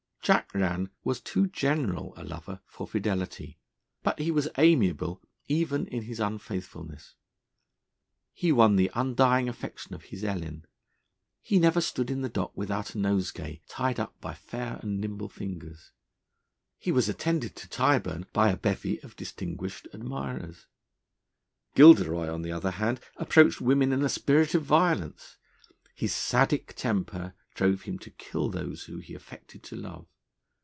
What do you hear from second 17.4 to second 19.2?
to Tyburn by a bevy of